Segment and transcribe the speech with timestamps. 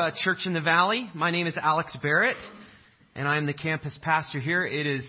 [0.00, 1.10] Uh, Church in the Valley.
[1.12, 2.36] My name is Alex Barrett,
[3.16, 4.64] and I'm the campus pastor here.
[4.64, 5.04] It is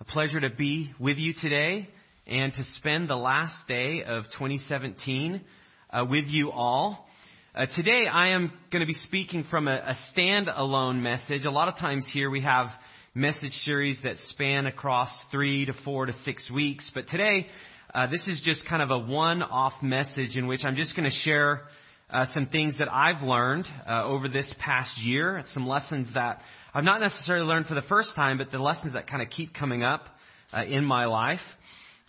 [0.00, 1.90] a pleasure to be with you today
[2.26, 5.42] and to spend the last day of 2017
[5.90, 7.06] uh, with you all.
[7.54, 11.44] Uh, today, I am going to be speaking from a, a stand-alone message.
[11.44, 12.68] A lot of times here we have
[13.14, 17.46] message series that span across three to four to six weeks, but today,
[17.94, 21.14] uh, this is just kind of a one-off message in which I'm just going to
[21.14, 21.60] share
[22.10, 26.40] uh, some things that I've learned uh, over this past year, some lessons that
[26.72, 29.54] I've not necessarily learned for the first time, but the lessons that kind of keep
[29.54, 30.06] coming up
[30.52, 31.40] uh, in my life.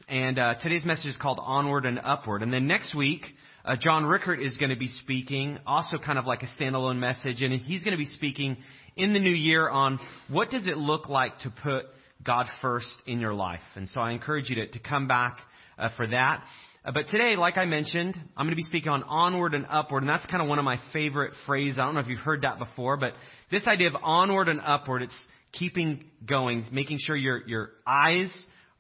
[0.08, 2.44] And uh, today's message is called Onward and Upward.
[2.44, 3.26] And then next week,
[3.64, 7.42] uh, John Rickert is going to be speaking, also kind of like a standalone message,
[7.42, 8.58] and he's going to be speaking
[8.96, 11.86] in the new year on what does it look like to put
[12.24, 13.62] God first in your life.
[13.76, 15.40] And so I encourage you to, to come back
[15.80, 16.44] uh, for that.
[16.86, 20.04] Uh, but today, like I mentioned, I'm going to be speaking on onward and upward,
[20.04, 21.80] and that's kind of one of my favorite phrases.
[21.80, 23.14] I don't know if you've heard that before, but
[23.50, 25.16] this idea of onward and upward, it's
[25.52, 28.32] keeping going, making sure your your eyes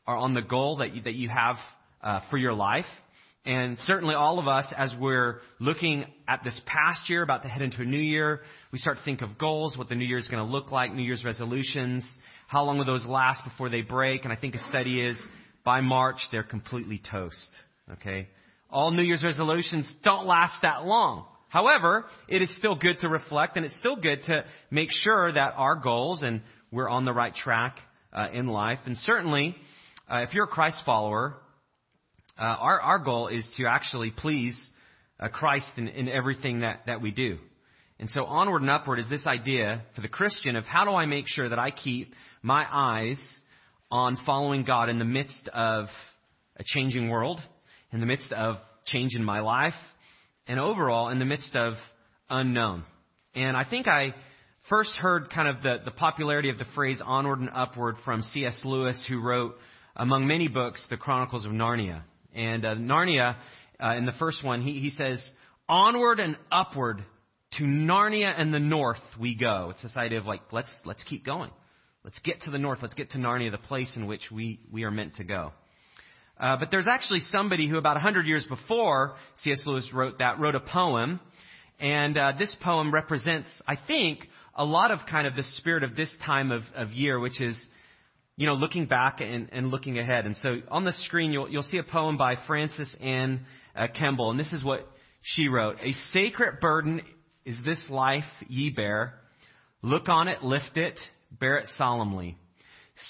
[0.06, 1.56] are on the goal that you, that you have
[2.03, 2.86] uh, for your life.
[3.44, 7.64] And certainly all of us, as we're looking at this past year, about to head
[7.64, 10.28] into a new year, we start to think of goals, what the new year is
[10.28, 12.03] going to look like, New Year's resolutions,
[12.47, 14.25] how long will those last before they break.
[14.25, 15.17] And I think a study is
[15.64, 17.50] by March, they're completely toast.
[17.94, 18.28] Okay?
[18.69, 21.25] All New Year's resolutions don't last that long.
[21.50, 25.53] However, it is still good to reflect and it's still good to make sure that
[25.55, 26.41] our goals and
[26.72, 27.78] we're on the right track
[28.11, 28.80] uh, in life.
[28.86, 29.56] And certainly,
[30.11, 31.36] uh, if you're a Christ follower,
[32.38, 34.58] uh, our, our goal is to actually please
[35.19, 37.38] uh, Christ in, in everything that, that we do.
[38.00, 41.06] And so onward and upward is this idea for the Christian of how do I
[41.06, 43.17] make sure that I keep my eyes
[43.89, 45.86] on following God in the midst of
[46.58, 47.39] a changing world,
[47.96, 49.74] in the midst of change in my life,
[50.48, 51.74] and overall in the midst of
[52.30, 52.84] unknown.
[53.34, 54.14] And I think I
[54.70, 58.62] first heard kind of the, the popularity of the phrase onward and upward from C.S.
[58.66, 59.56] Lewis, who wrote,
[59.96, 62.02] among many books, The Chronicles of Narnia.
[62.34, 63.38] And uh, Narnia,
[63.81, 65.24] uh, in the first one, he, he says,
[65.69, 67.02] onward and upward
[67.53, 69.69] to Narnia and the north we go.
[69.72, 71.52] It's this idea of like, let's, let's keep going.
[72.03, 72.80] Let's get to the north.
[72.81, 75.53] Let's get to Narnia, the place in which we, we are meant to go.
[76.40, 79.62] Uh, but there's actually somebody who, about 100 years before C.S.
[79.66, 81.19] Lewis wrote that, wrote a poem.
[81.79, 85.95] And uh, this poem represents, I think, a lot of kind of the spirit of
[85.95, 87.57] this time of, of year, which is,
[88.38, 90.25] you know, looking back and, and looking ahead.
[90.25, 93.45] And so on the screen, you'll, you'll see a poem by Frances Anne
[93.75, 94.31] uh, Kemble.
[94.31, 94.88] And this is what
[95.22, 95.78] she wrote.
[95.81, 97.01] A sacred burden
[97.45, 99.16] is this life ye bear.
[99.81, 101.00] Look on it, lift it,
[101.31, 102.38] bear it solemnly.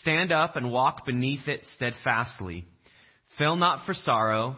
[0.02, 2.66] Stand up and walk beneath it steadfastly.
[3.38, 4.58] Fail not for sorrow,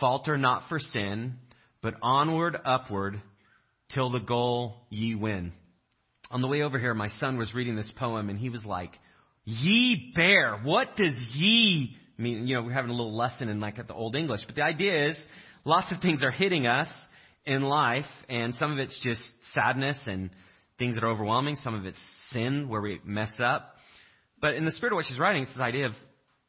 [0.00, 1.34] falter not for sin,
[1.82, 3.20] but onward, upward,
[3.94, 5.52] till the goal ye win.
[6.30, 8.90] On the way over here, my son was reading this poem and he was like,
[9.44, 12.48] Ye bear, what does ye mean?
[12.48, 15.10] You know, we're having a little lesson in like the Old English, but the idea
[15.10, 15.16] is
[15.64, 16.88] lots of things are hitting us
[17.44, 20.30] in life and some of it's just sadness and
[20.78, 21.56] things that are overwhelming.
[21.56, 22.00] Some of it's
[22.30, 23.76] sin where we mess up.
[24.40, 25.92] But in the spirit of what she's writing, it's this idea of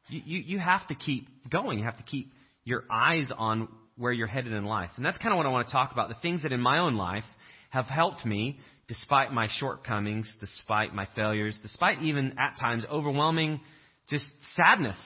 [0.08, 1.78] you, you, have to keep going.
[1.78, 2.32] You have to keep
[2.64, 4.90] your eyes on where you're headed in life.
[4.96, 6.08] And that's kind of what I want to talk about.
[6.08, 7.24] The things that in my own life
[7.70, 13.60] have helped me despite my shortcomings, despite my failures, despite even at times overwhelming
[14.08, 14.24] just
[14.54, 14.96] sadness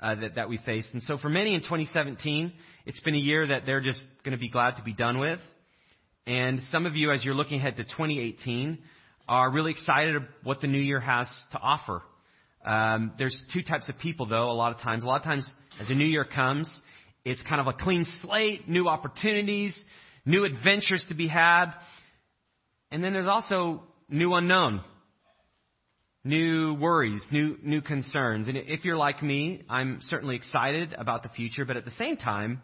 [0.00, 0.88] uh, that, that we faced.
[0.92, 2.52] And so for many in 2017,
[2.86, 5.38] it's been a year that they're just going to be glad to be done with.
[6.26, 8.78] And some of you, as you're looking ahead to 2018,
[9.28, 12.02] are really excited what the new year has to offer.
[12.64, 15.04] Um, there's two types of people, though, a lot of times.
[15.04, 15.50] A lot of times,
[15.80, 16.72] as a new year comes,
[17.24, 19.76] it's kind of a clean slate, new opportunities,
[20.24, 21.72] new adventures to be had.
[22.90, 24.82] And then there's also new unknown,
[26.24, 28.48] new worries, new, new concerns.
[28.48, 32.16] And if you're like me, I'm certainly excited about the future, but at the same
[32.16, 32.62] time,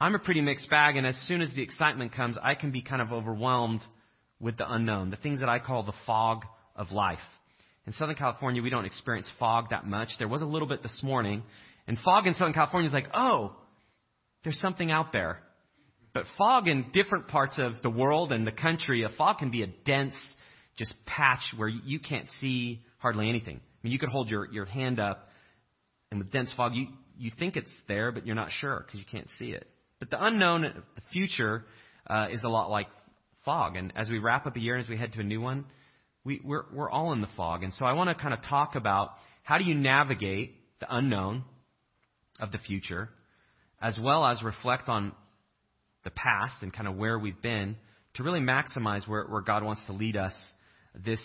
[0.00, 2.82] I'm a pretty mixed bag, and as soon as the excitement comes, I can be
[2.82, 3.80] kind of overwhelmed
[4.38, 6.44] with the unknown, the things that I call the fog
[6.74, 7.18] of life.
[7.86, 10.08] In Southern California, we don't experience fog that much.
[10.18, 11.42] There was a little bit this morning.
[11.86, 13.54] And fog in Southern California is like, oh,
[14.42, 15.40] there's something out there.
[16.12, 19.62] But fog in different parts of the world and the country, a fog can be
[19.62, 20.14] a dense,
[20.76, 23.56] just patch where you can't see hardly anything.
[23.56, 25.26] I mean, you could hold your, your hand up,
[26.10, 26.86] and with dense fog, you,
[27.18, 29.68] you think it's there, but you're not sure because you can't see it.
[29.98, 31.64] But the unknown, the future,
[32.08, 32.88] uh, is a lot like
[33.44, 33.76] fog.
[33.76, 35.66] And as we wrap up a year and as we head to a new one,
[36.26, 37.62] we, we're, we're all in the fog.
[37.62, 39.10] And so I want to kind of talk about
[39.44, 41.44] how do you navigate the unknown
[42.40, 43.08] of the future,
[43.80, 45.12] as well as reflect on
[46.02, 47.76] the past and kind of where we've been
[48.14, 50.34] to really maximize where, where God wants to lead us
[51.04, 51.20] this,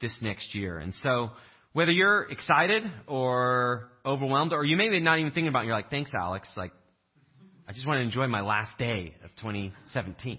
[0.00, 0.78] this next year.
[0.78, 1.30] And so,
[1.74, 5.76] whether you're excited or overwhelmed, or you may be not even thinking about it, you're
[5.76, 6.48] like, thanks, Alex.
[6.56, 6.72] Like,
[7.68, 10.38] I just want to enjoy my last day of 2017.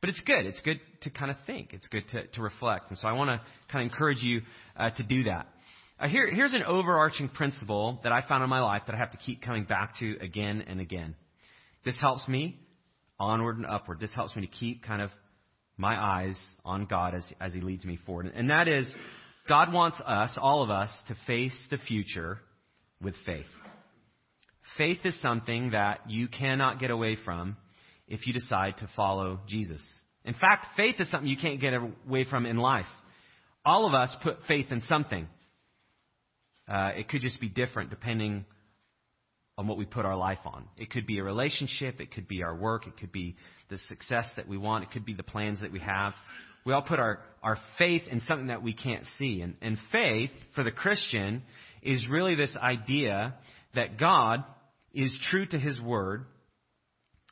[0.00, 0.44] But it's good.
[0.44, 1.72] It's good to kind of think.
[1.72, 2.90] It's good to, to reflect.
[2.90, 4.42] And so I want to kind of encourage you
[4.76, 5.48] uh, to do that.
[5.98, 9.12] Uh, here, here's an overarching principle that I found in my life that I have
[9.12, 11.14] to keep coming back to again and again.
[11.84, 12.58] This helps me
[13.18, 14.00] onward and upward.
[14.00, 15.10] This helps me to keep kind of
[15.78, 18.30] my eyes on God as, as He leads me forward.
[18.34, 18.92] And that is,
[19.48, 22.40] God wants us, all of us, to face the future
[23.00, 23.46] with faith.
[24.76, 27.56] Faith is something that you cannot get away from
[28.08, 29.82] if you decide to follow Jesus.
[30.26, 32.86] In fact, faith is something you can't get away from in life.
[33.64, 35.28] All of us put faith in something.
[36.68, 38.44] Uh, it could just be different depending
[39.56, 40.64] on what we put our life on.
[40.76, 43.36] It could be a relationship, it could be our work, it could be
[43.70, 46.12] the success that we want, it could be the plans that we have.
[46.66, 49.40] We all put our, our faith in something that we can't see.
[49.40, 51.42] And, and faith, for the Christian,
[51.82, 53.34] is really this idea
[53.76, 54.44] that God
[54.92, 56.26] is true to His Word,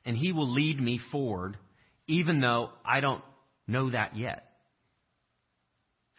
[0.06, 1.58] and He will lead me forward,
[2.06, 3.23] even though I don't
[3.67, 4.45] know that yet.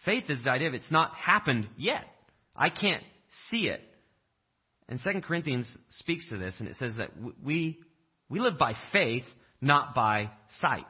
[0.06, 2.06] Faith is the idea of it's not happened yet.
[2.56, 3.04] I can't
[3.50, 3.82] see it.
[4.88, 7.10] And 2 Corinthians speaks to this, and it says that
[7.44, 7.80] we,
[8.30, 9.24] we live by faith,
[9.62, 10.30] not by
[10.60, 10.86] sight.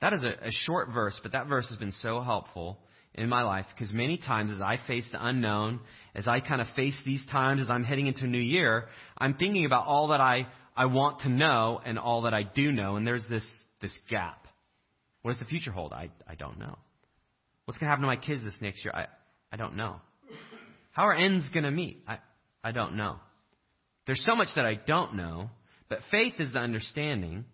[0.00, 2.78] That is a, a short verse, but that verse has been so helpful
[3.14, 5.80] in my life because many times as I face the unknown,
[6.14, 8.86] as I kind of face these times as I'm heading into a new year,
[9.18, 12.72] I'm thinking about all that I, I want to know and all that I do
[12.72, 13.46] know, and there's this,
[13.80, 14.46] this gap.
[15.22, 15.92] What does the future hold?
[15.92, 16.76] I, I don't know.
[17.64, 18.92] What's going to happen to my kids this next year?
[18.94, 19.06] I,
[19.52, 19.96] I don't know.
[20.90, 22.02] How are ends going to meet?
[22.06, 22.18] I,
[22.62, 23.16] I don't know.
[24.06, 25.50] There's so much that I don't know,
[25.88, 27.44] but faith is the understanding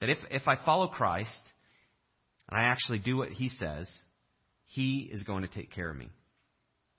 [0.00, 1.30] that if, if I follow Christ
[2.48, 3.88] and I actually do what He says,
[4.66, 6.08] He is going to take care of me.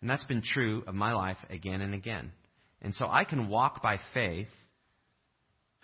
[0.01, 2.31] And that's been true of my life again and again.
[2.81, 4.47] And so I can walk by faith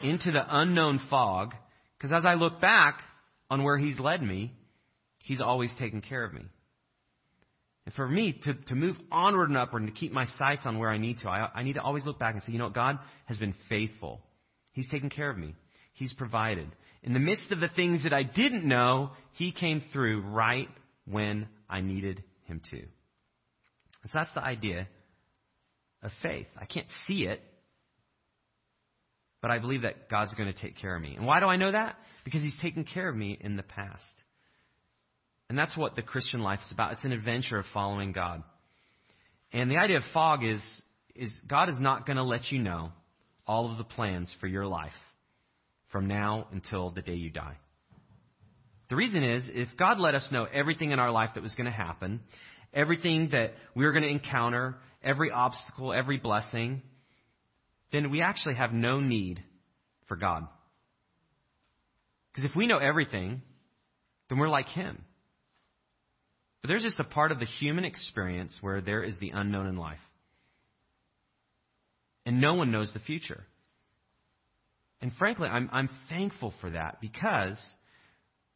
[0.02, 1.54] into the unknown fog,
[1.98, 3.02] because as I look back
[3.50, 4.54] on where He's led me,
[5.24, 6.44] He's always taken care of me.
[7.86, 10.78] And for me to, to move onward and upward and to keep my sights on
[10.78, 12.70] where I need to, I, I need to always look back and say, you know,
[12.70, 14.22] God has been faithful.
[14.74, 15.56] He's taken care of me.
[15.94, 16.68] He's provided.
[17.02, 20.70] In the midst of the things that I didn't know, He came through right
[21.06, 22.78] when I needed Him to.
[22.78, 24.88] And so that's the idea
[26.04, 26.48] of faith.
[26.60, 27.42] I can't see it,
[29.42, 31.16] but I believe that God's going to take care of me.
[31.16, 31.96] And why do I know that?
[32.26, 34.06] Because He's taken care of me in the past.
[35.50, 36.94] And that's what the Christian life is about.
[36.94, 38.44] It's an adventure of following God.
[39.52, 40.62] And the idea of fog is,
[41.16, 42.92] is God is not going to let you know
[43.48, 44.92] all of the plans for your life
[45.92, 47.58] from now until the day you die.
[48.90, 51.66] The reason is, if God let us know everything in our life that was going
[51.66, 52.22] to happen,
[52.74, 56.82] everything that we were going to encounter, every obstacle, every blessing,
[57.92, 59.44] then we actually have no need
[60.08, 60.48] for God.
[62.32, 63.42] Because if we know everything,
[64.30, 65.04] then we're like Him.
[66.62, 69.78] But there's just a part of the human experience where there is the unknown in
[69.78, 70.00] life.
[72.26, 73.44] And no one knows the future.
[75.02, 77.58] And frankly, I'm, I'm thankful for that because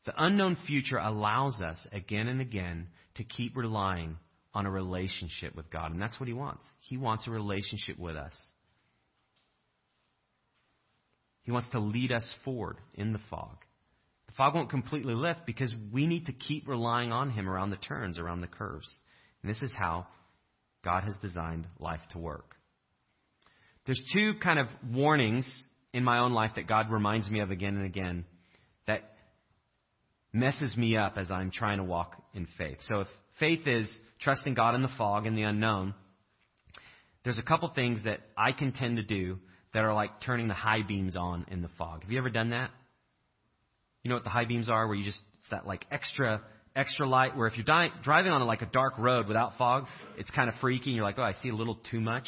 [0.06, 4.17] the unknown future allows us again and again to keep relying
[4.53, 5.91] on a relationship with God.
[5.91, 6.63] And that's what He wants.
[6.81, 8.34] He wants a relationship with us.
[11.43, 13.57] He wants to lead us forward in the fog.
[14.27, 17.77] The fog won't completely lift because we need to keep relying on Him around the
[17.77, 18.91] turns, around the curves.
[19.41, 20.07] And this is how
[20.83, 22.55] God has designed life to work.
[23.85, 25.45] There's two kind of warnings
[25.93, 28.25] in my own life that God reminds me of again and again
[28.88, 29.13] that
[30.31, 32.77] messes me up as I'm trying to walk in faith.
[32.88, 33.07] So if
[33.39, 33.89] faith is
[34.21, 35.93] trusting God in the fog and the unknown,
[37.23, 39.39] there's a couple things that I can tend to do
[39.74, 42.03] that are like turning the high beams on in the fog.
[42.03, 42.72] Have you ever done that?
[44.03, 46.42] You know what the high beams are, where you just it's that like extra
[46.75, 47.36] extra light.
[47.36, 49.86] Where if you're di- driving on like a dark road without fog,
[50.18, 50.92] it's kind of freaky.
[50.92, 52.27] And you're like, oh, I see a little too much.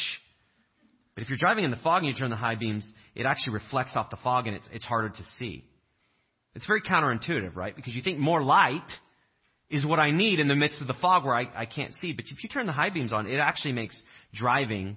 [1.14, 3.54] But if you're driving in the fog and you turn the high beams, it actually
[3.54, 5.64] reflects off the fog and it's it's harder to see.
[6.56, 7.76] It's very counterintuitive, right?
[7.76, 8.90] Because you think more light
[9.70, 12.14] is what I need in the midst of the fog where I, I can't see.
[12.14, 14.02] But if you turn the high beams on, it actually makes
[14.34, 14.96] driving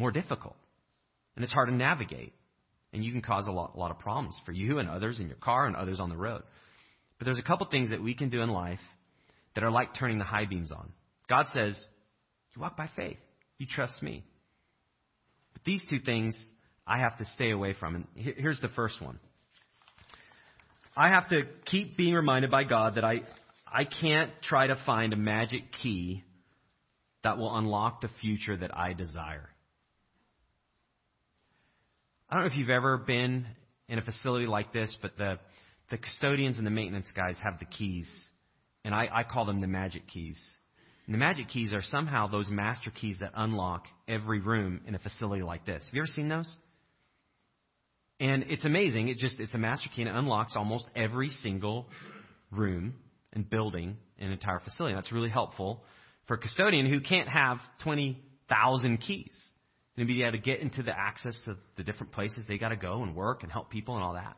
[0.00, 0.56] more difficult.
[1.36, 2.32] And it's hard to navigate.
[2.92, 5.28] And you can cause a lot, a lot of problems for you and others in
[5.28, 6.42] your car and others on the road.
[7.18, 8.80] But there's a couple things that we can do in life
[9.54, 10.90] that are like turning the high beams on.
[11.28, 11.80] God says,
[12.56, 13.18] You walk by faith.
[13.58, 14.24] You trust me.
[15.52, 16.36] But these two things
[16.86, 17.94] I have to stay away from.
[17.94, 19.20] And here's the first one
[20.96, 23.20] I have to keep being reminded by God that I,
[23.66, 26.24] I can't try to find a magic key
[27.22, 29.48] that will unlock the future that I desire.
[32.30, 33.44] I don't know if you've ever been
[33.88, 35.40] in a facility like this, but the,
[35.90, 38.08] the custodians and the maintenance guys have the keys.
[38.84, 40.40] And I, I call them the magic keys.
[41.06, 45.00] And the magic keys are somehow those master keys that unlock every room in a
[45.00, 45.82] facility like this.
[45.84, 46.56] Have you ever seen those?
[48.20, 49.08] And it's amazing.
[49.08, 51.88] It just it's a master key and it unlocks almost every single
[52.52, 52.94] room
[53.32, 54.94] and building in an entire facility.
[54.94, 55.82] That's really helpful
[56.28, 59.32] for a custodian who can't have 20,000 keys
[60.00, 62.76] and be able to get into the access to the different places they got to
[62.76, 64.36] go and work and help people and all that.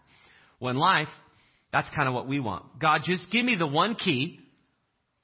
[0.59, 1.09] Well, in life,
[1.73, 2.81] that's kind of what we want.
[2.81, 4.41] God, just give me the one key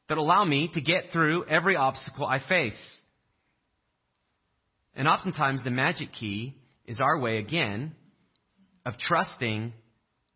[0.09, 2.79] that allow me to get through every obstacle I face.
[4.95, 6.55] And oftentimes the magic key
[6.87, 7.95] is our way again
[8.87, 9.73] of trusting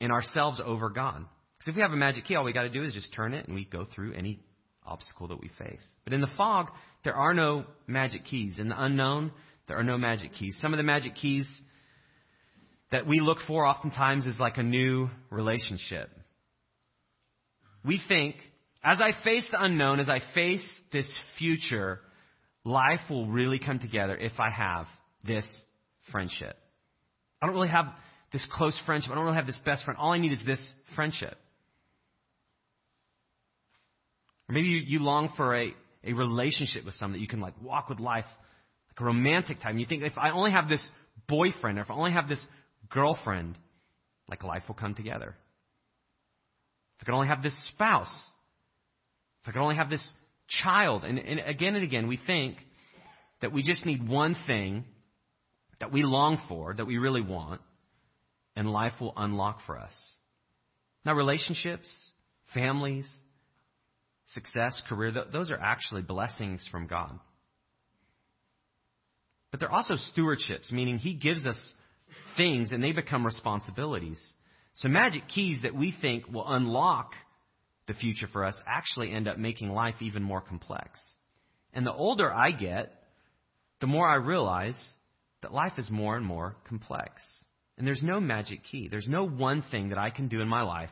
[0.00, 1.25] in ourselves over God.
[1.59, 3.35] Because if we have a magic key, all we got to do is just turn
[3.35, 4.40] it and we go through any
[4.85, 5.85] obstacle that we face.
[6.04, 6.71] But in the fog,
[7.04, 8.59] there are no magic keys.
[8.59, 9.30] In the unknown,
[9.73, 10.55] there are no magic keys.
[10.61, 11.49] Some of the magic keys
[12.91, 16.11] that we look for oftentimes is like a new relationship.
[17.83, 18.37] We think,
[18.85, 20.62] as I face the unknown, as I face
[20.93, 22.00] this future,
[22.64, 24.88] life will really come together if I have
[25.26, 25.47] this
[26.11, 26.55] friendship.
[27.41, 27.87] I don't really have
[28.31, 29.11] this close friendship.
[29.11, 29.99] I don't really have this best friend.
[29.99, 30.61] All I need is this
[30.95, 31.38] friendship.
[34.50, 35.75] Or maybe you, you long for a,
[36.05, 38.26] a relationship with someone that you can like walk with life
[38.93, 39.79] like a romantic time.
[39.79, 40.87] You think if I only have this
[41.29, 42.45] boyfriend or if I only have this
[42.91, 43.57] girlfriend,
[44.29, 45.35] like life will come together.
[46.97, 48.13] If I could only have this spouse,
[49.43, 50.13] if I could only have this
[50.63, 52.57] child, and, and again and again we think
[53.41, 54.85] that we just need one thing
[55.81, 57.61] that we long for, that we really want,
[58.55, 59.93] and life will unlock for us.
[61.05, 61.89] Now, relationships,
[62.55, 63.09] families,
[64.29, 67.19] success, career, those are actually blessings from God.
[69.52, 71.75] But they're also stewardships, meaning He gives us
[72.37, 74.21] things and they become responsibilities.
[74.75, 77.12] So magic keys that we think will unlock
[77.87, 80.99] the future for us actually end up making life even more complex.
[81.75, 82.92] And the older I get,
[83.80, 84.78] the more I realize
[85.42, 87.21] that life is more and more complex.
[87.76, 88.88] And there's no magic key.
[88.88, 90.90] There's no one thing that I can do in my life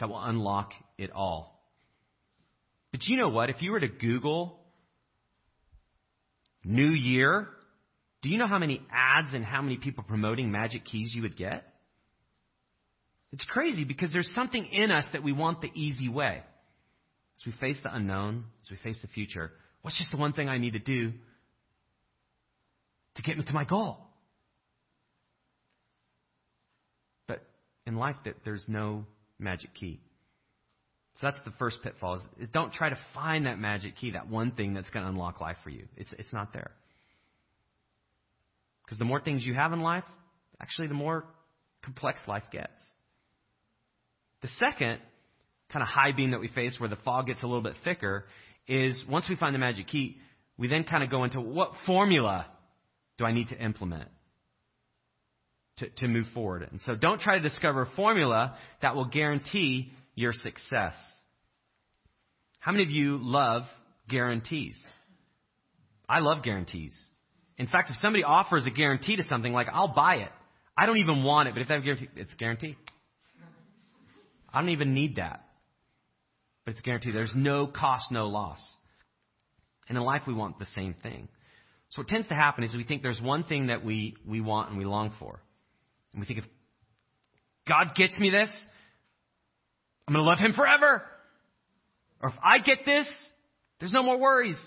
[0.00, 1.58] that will unlock it all.
[2.92, 3.50] But you know what?
[3.50, 4.58] If you were to Google
[6.64, 7.48] New Year,
[8.22, 11.36] do you know how many ads and how many people promoting magic keys you would
[11.36, 11.64] get?
[13.32, 16.40] It's crazy because there's something in us that we want the easy way.
[17.36, 20.48] As we face the unknown, as we face the future, what's just the one thing
[20.48, 21.12] I need to do
[23.14, 23.98] to get me to my goal?
[27.28, 27.42] But
[27.86, 29.04] in life that there's no
[29.38, 30.00] magic key.
[31.16, 34.28] So that's the first pitfall is, is don't try to find that magic key, that
[34.28, 35.86] one thing that's going to unlock life for you.
[35.96, 36.70] It's, it's not there.
[38.88, 40.04] Because the more things you have in life,
[40.60, 41.24] actually the more
[41.84, 42.72] complex life gets.
[44.40, 45.00] The second
[45.70, 48.24] kind of high beam that we face where the fog gets a little bit thicker
[48.66, 50.16] is once we find the magic key,
[50.56, 52.46] we then kind of go into what formula
[53.18, 54.08] do I need to implement?
[55.78, 56.68] to, to move forward.
[56.70, 60.94] And so don't try to discover a formula that will guarantee your success.
[62.60, 63.62] How many of you love
[64.08, 64.76] guarantees?
[66.08, 66.96] I love guarantees.
[67.58, 70.30] In fact, if somebody offers a guarantee to something, like I'll buy it.
[70.76, 72.76] I don't even want it, but if they have a guarantee, it's guaranteed.
[74.52, 75.44] I don't even need that.
[76.64, 77.14] But it's guaranteed.
[77.14, 78.60] There's no cost, no loss.
[79.88, 81.28] And in life, we want the same thing.
[81.90, 84.68] So what tends to happen is we think there's one thing that we, we want
[84.68, 85.40] and we long for.
[86.12, 86.44] And we think if
[87.66, 88.50] God gets me this,
[90.06, 91.02] I'm going to love him forever.
[92.22, 93.06] Or if I get this,
[93.80, 94.58] there's no more worries.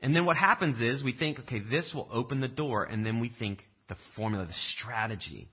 [0.00, 3.20] And then what happens is we think, okay, this will open the door, and then
[3.20, 5.48] we think the formula, the strategy,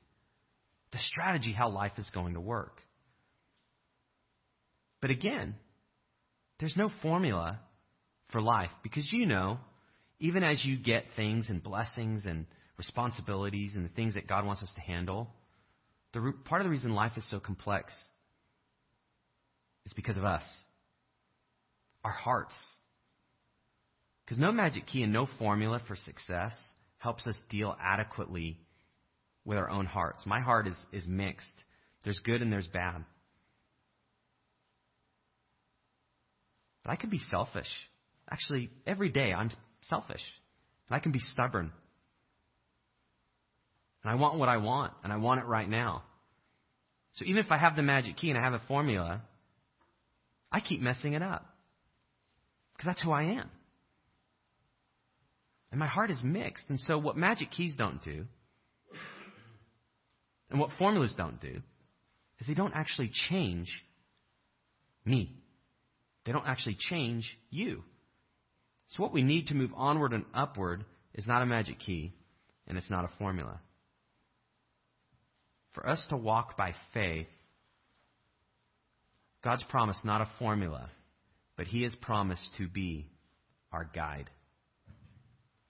[0.92, 2.82] the strategy how life is going to work.
[5.02, 5.56] But again,
[6.60, 7.60] there's no formula
[8.32, 9.60] for life because you know,
[10.20, 12.46] even as you get things and blessings and
[12.78, 15.30] responsibilities and the things that God wants us to handle,
[16.14, 17.94] the part of the reason life is so complex
[19.86, 20.44] is because of us,
[22.04, 22.56] our hearts.
[24.26, 26.54] Because no magic key and no formula for success
[26.98, 28.58] helps us deal adequately
[29.44, 30.26] with our own hearts.
[30.26, 31.54] My heart is, is mixed.
[32.04, 33.06] There's good and there's bad.
[36.84, 37.68] But I can be selfish.
[38.30, 39.52] Actually, every day I'm
[39.84, 40.22] selfish.
[40.90, 41.72] And I can be stubborn.
[44.04, 46.04] And I want what I want, and I want it right now.
[47.14, 49.22] So even if I have the magic key and I have a formula,
[50.52, 51.46] I keep messing it up.
[52.74, 53.50] Because that's who I am.
[55.72, 56.66] And my heart is mixed.
[56.70, 58.26] And so what magic keys don't do,
[60.50, 61.62] and what formulas don't do,
[62.40, 63.68] is they don't actually change
[65.06, 65.32] me.
[66.26, 67.84] They don't actually change you.
[68.90, 72.14] So what we need to move onward and upward is not a magic key,
[72.68, 73.60] and it's not a formula.
[75.74, 77.28] For us to walk by faith,
[79.44, 80.90] God's promise, not a formula,
[81.58, 83.08] but He has promised to be
[83.72, 84.30] our guide.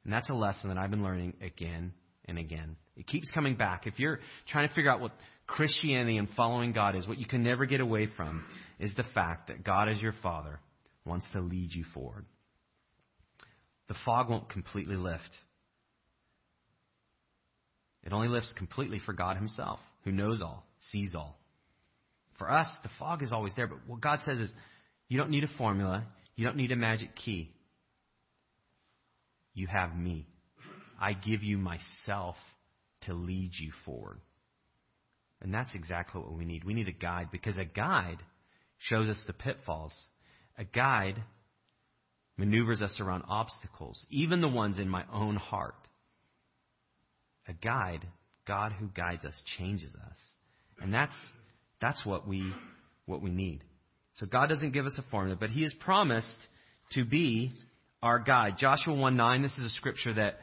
[0.06, 1.92] And that's a lesson that I've been learning again
[2.26, 2.78] and again.
[2.96, 3.88] It keeps coming back.
[3.88, 5.12] If you're trying to figure out what
[5.48, 8.46] Christianity and following God is, what you can never get away from
[8.80, 10.60] is the fact that God, as your Father,
[11.06, 12.26] wants to lead you forward.
[13.88, 15.30] The fog won't completely lift.
[18.04, 21.38] It only lifts completely for God Himself, who knows all, sees all.
[22.38, 24.52] For us, the fog is always there, but what God says is
[25.08, 27.52] you don't need a formula, you don't need a magic key.
[29.56, 30.28] You have me.
[31.02, 32.36] I give you myself
[33.02, 34.20] to lead you forward.
[35.42, 36.64] And that's exactly what we need.
[36.64, 38.18] We need a guide because a guide
[38.78, 39.94] shows us the pitfalls.
[40.58, 41.22] A guide
[42.38, 45.76] maneuvers us around obstacles, even the ones in my own heart.
[47.48, 48.06] A guide,
[48.48, 50.18] God who guides us, changes us.
[50.82, 51.16] And that's,
[51.82, 52.54] that's what we,
[53.06, 53.62] what we need.
[54.16, 56.38] So God doesn't give us a formula, but He has promised
[56.94, 57.52] to be
[58.02, 58.56] our guide.
[58.58, 60.40] Joshua 1 9, this is a scripture that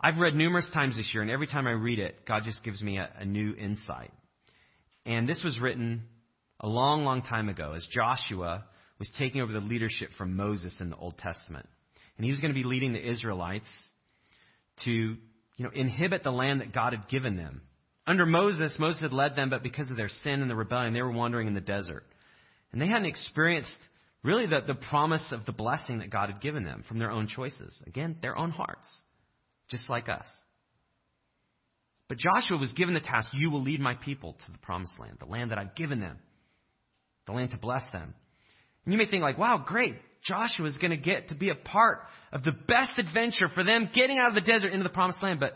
[0.00, 2.82] I've read numerous times this year, and every time I read it, God just gives
[2.82, 4.12] me a, a new insight.
[5.06, 6.04] And this was written
[6.60, 8.64] a long, long time ago as Joshua
[8.98, 11.66] was taking over the leadership from Moses in the Old Testament.
[12.16, 13.66] And he was going to be leading the Israelites
[14.84, 15.18] to, you
[15.58, 17.62] know, inhibit the land that God had given them.
[18.06, 21.02] Under Moses, Moses had led them, but because of their sin and the rebellion, they
[21.02, 22.04] were wandering in the desert.
[22.72, 23.76] And they hadn't experienced
[24.24, 27.28] really the, the promise of the blessing that God had given them from their own
[27.28, 27.80] choices.
[27.86, 28.88] Again, their own hearts
[29.68, 30.26] just like us.
[32.08, 35.16] But Joshua was given the task you will lead my people to the promised land,
[35.20, 36.18] the land that I've given them,
[37.26, 38.14] the land to bless them.
[38.84, 39.94] And you may think, like, wow, great.
[40.22, 42.00] Joshua is going to get to be a part
[42.32, 45.40] of the best adventure for them getting out of the desert into the promised land.
[45.40, 45.54] But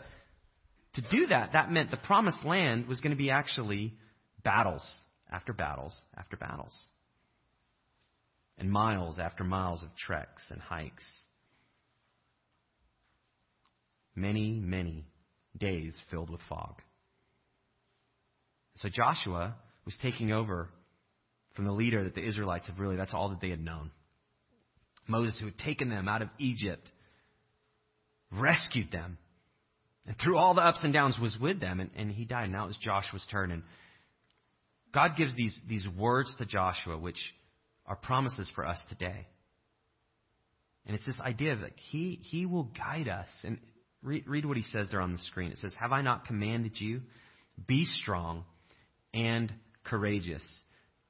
[0.95, 3.93] to do that, that meant the promised land was going to be actually
[4.43, 4.83] battles
[5.31, 6.73] after battles after battles.
[8.59, 11.03] And miles after miles of treks and hikes
[14.15, 15.05] many, many
[15.57, 16.75] days filled with fog.
[18.75, 20.69] So Joshua was taking over
[21.55, 23.91] from the leader that the Israelites have really, that's all that they had known.
[25.07, 26.91] Moses, who had taken them out of Egypt,
[28.31, 29.17] rescued them,
[30.05, 32.51] and through all the ups and downs was with them, and, and he died.
[32.51, 33.51] Now it was Joshua's turn.
[33.51, 33.63] And
[34.93, 37.17] God gives these, these words to Joshua, which
[37.89, 39.27] are promises for us today.
[40.85, 43.27] And it's this idea that he, he will guide us.
[43.43, 43.59] And
[44.01, 45.51] Read, read what he says there on the screen.
[45.51, 47.01] It says, Have I not commanded you?
[47.67, 48.45] Be strong
[49.13, 50.43] and courageous.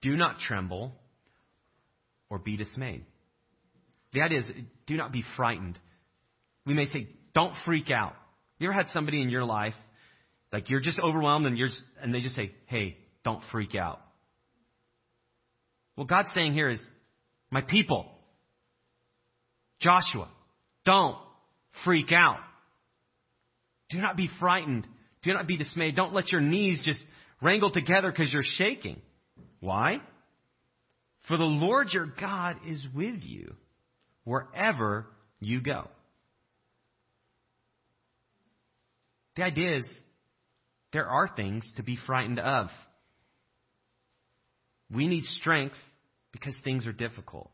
[0.01, 0.93] Do not tremble
[2.29, 3.05] or be dismayed.
[4.13, 4.51] The idea is,
[4.87, 5.77] do not be frightened.
[6.65, 8.13] We may say, don't freak out.
[8.57, 9.75] You ever had somebody in your life,
[10.51, 11.69] like you're just overwhelmed and, you're,
[12.01, 13.99] and they just say, hey, don't freak out.
[15.99, 16.81] What God's saying here is,
[17.51, 18.05] my people,
[19.81, 20.29] Joshua,
[20.85, 21.17] don't
[21.83, 22.39] freak out.
[23.89, 24.87] Do not be frightened.
[25.23, 25.97] Do not be dismayed.
[25.97, 27.03] Don't let your knees just
[27.41, 29.01] wrangle together because you're shaking.
[29.59, 29.97] Why?
[31.27, 33.53] For the Lord your God is with you
[34.23, 35.05] wherever
[35.41, 35.89] you go.
[39.35, 39.89] The idea is
[40.93, 42.69] there are things to be frightened of.
[44.89, 45.75] We need strength
[46.31, 47.49] because things are difficult.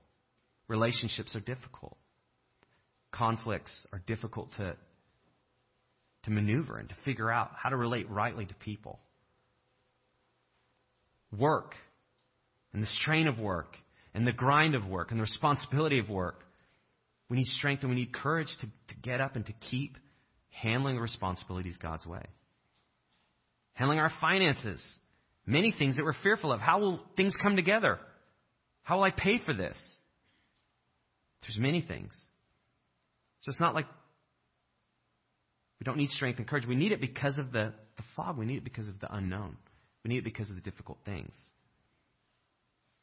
[0.67, 1.97] Relationships are difficult.
[3.11, 4.75] Conflicts are difficult to,
[6.23, 8.99] to maneuver and to figure out how to relate rightly to people.
[11.37, 11.75] Work
[12.73, 13.77] and the strain of work
[14.13, 16.41] and the grind of work and the responsibility of work.
[17.29, 19.97] We need strength and we need courage to, to get up and to keep
[20.49, 22.23] handling responsibilities God's way.
[23.73, 24.81] Handling our finances.
[25.45, 26.59] Many things that we're fearful of.
[26.59, 27.99] How will things come together?
[28.85, 29.75] How will I pay for this?
[31.41, 32.15] There's many things.
[33.39, 33.87] So it's not like
[35.79, 36.67] we don't need strength and courage.
[36.67, 38.37] We need it because of the, the fog.
[38.37, 39.57] We need it because of the unknown.
[40.03, 41.33] We need it because of the difficult things.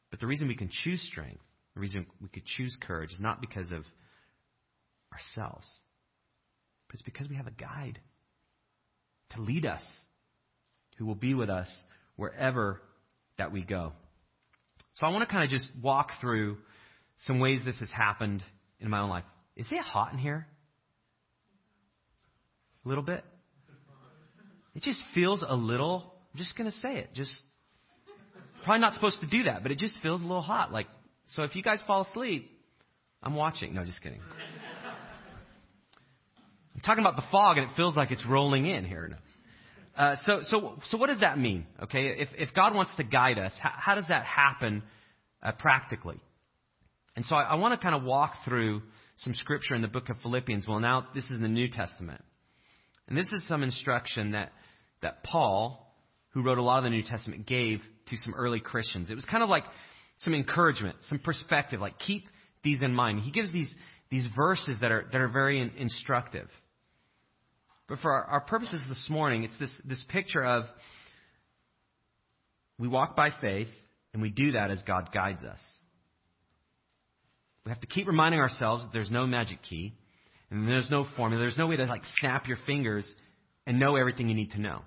[0.09, 1.43] But the reason we can choose strength,
[1.73, 3.83] the reason we could choose courage, is not because of
[5.11, 5.67] ourselves,
[6.87, 7.99] but it's because we have a guide
[9.31, 9.83] to lead us
[10.97, 11.69] who will be with us
[12.15, 12.81] wherever
[13.37, 13.91] that we go.
[14.95, 16.57] So I want to kind of just walk through
[17.17, 18.43] some ways this has happened
[18.79, 19.23] in my own life.
[19.55, 20.47] Is it hot in here?
[22.85, 23.23] A little bit?
[24.75, 27.31] It just feels a little, I'm just going to say it, just
[28.63, 30.71] probably not supposed to do that, but it just feels a little hot.
[30.71, 30.87] Like,
[31.27, 32.49] so if you guys fall asleep,
[33.21, 33.73] I'm watching.
[33.73, 34.21] No, just kidding.
[36.75, 39.17] I'm talking about the fog and it feels like it's rolling in here.
[39.95, 41.65] Uh, so, so, so what does that mean?
[41.83, 44.81] Okay, if, if God wants to guide us, how, how does that happen
[45.41, 46.19] uh, practically?
[47.15, 48.81] And so I, I want to kind of walk through
[49.17, 50.67] some scripture in the book of Philippians.
[50.67, 52.23] Well, now this is the New Testament.
[53.07, 54.51] And this is some instruction that,
[55.01, 55.95] that Paul,
[56.29, 59.11] who wrote a lot of the New Testament, gave to some early Christians.
[59.11, 59.65] It was kind of like
[60.19, 62.25] some encouragement, some perspective, like keep
[62.63, 63.19] these in mind.
[63.19, 63.71] He gives these,
[64.09, 66.47] these verses that are, that are very in, instructive.
[67.93, 70.63] But for our, our purposes this morning, it's this, this picture of
[72.79, 73.67] we walk by faith,
[74.13, 75.59] and we do that as God guides us.
[77.63, 79.93] We have to keep reminding ourselves that there's no magic key,
[80.49, 81.39] and there's no formula.
[81.39, 83.07] There's no way to like snap your fingers
[83.67, 84.81] and know everything you need to know.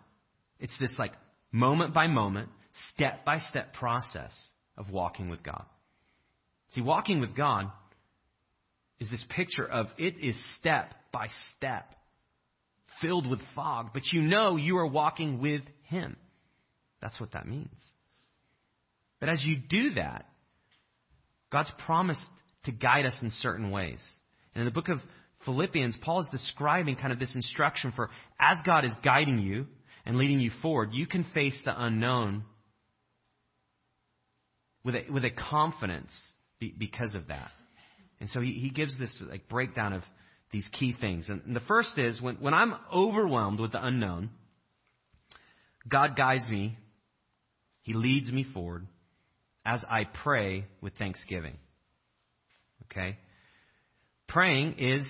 [0.59, 1.13] It's this like
[1.53, 2.49] moment by moment,
[2.93, 4.33] step by step process
[4.77, 5.65] of walking with God.
[6.73, 7.71] See, walking with God
[8.99, 11.93] is this picture of it is step by step
[13.01, 16.17] filled with fog, but you know you are walking with Him.
[17.01, 17.69] That's what that means.
[19.21, 20.27] But as you do that,
[21.51, 22.27] God's promised
[22.65, 24.01] to guide us in certain ways.
[24.55, 25.01] And in the book of
[25.45, 29.67] Philippians, Paul is describing kind of this instruction for as God is guiding you
[30.05, 32.45] and leading you forward, you can face the unknown
[34.85, 36.13] with a, with a confidence
[36.79, 37.51] because of that.
[38.21, 40.03] And so he, he gives this like breakdown of
[40.53, 41.29] these key things.
[41.29, 44.31] And the first is when, when I'm overwhelmed with the unknown,
[45.89, 46.77] God guides me,
[47.83, 48.87] He leads me forward
[49.65, 51.57] as I pray with thanksgiving.
[52.85, 53.19] Okay?
[54.29, 55.07] Praying is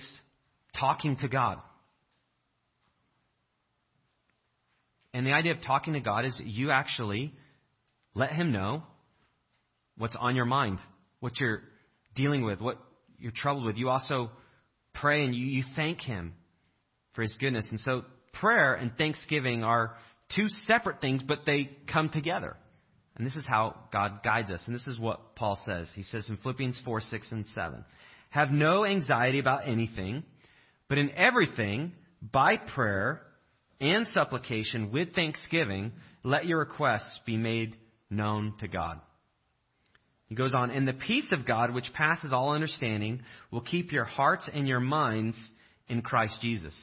[0.79, 1.59] talking to God.
[5.13, 7.33] And the idea of talking to God is you actually
[8.13, 8.83] let Him know
[9.97, 10.79] what's on your mind,
[11.19, 11.61] what you're
[12.15, 12.77] dealing with, what
[13.17, 13.77] you're troubled with.
[13.77, 14.29] You also
[15.01, 16.33] pray and you, you thank Him
[17.13, 17.67] for His goodness.
[17.69, 19.95] And so prayer and thanksgiving are
[20.35, 22.55] two separate things, but they come together.
[23.15, 24.61] And this is how God guides us.
[24.67, 25.89] And this is what Paul says.
[25.95, 27.83] He says in Philippians 4, 6, and 7.
[28.29, 30.23] Have no anxiety about anything,
[30.87, 33.21] but in everything, by prayer
[33.79, 37.75] and supplication with thanksgiving, let your requests be made
[38.09, 38.99] known to God.
[40.27, 44.03] He goes on, and the peace of God, which passes all understanding, will keep your
[44.03, 45.37] hearts and your minds
[45.87, 46.75] in Christ Jesus.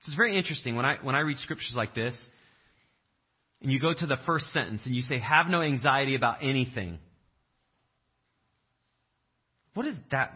[0.00, 0.76] This is very interesting.
[0.76, 2.16] When I, when I read scriptures like this,
[3.60, 6.98] and you go to the first sentence and you say, have no anxiety about anything.
[9.74, 10.32] What does that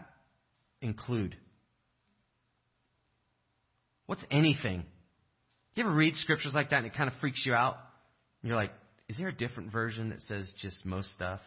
[0.81, 1.35] include?
[4.05, 4.83] What's anything?
[5.75, 7.77] You ever read scriptures like that and it kind of freaks you out?
[8.43, 8.71] You're like,
[9.11, 11.41] is there a different version that says just most stuff?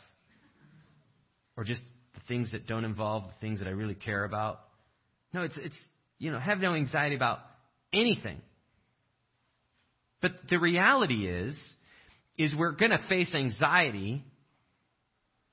[1.56, 1.80] Or just
[2.12, 4.60] the things that don't involve the things that I really care about?
[5.32, 5.76] No, it's, it's
[6.18, 7.38] you know, have no anxiety about
[7.90, 8.36] anything.
[10.20, 11.58] But the reality is,
[12.36, 14.22] is we're going to face anxiety,